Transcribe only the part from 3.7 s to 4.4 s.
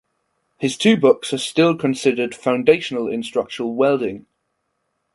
welding.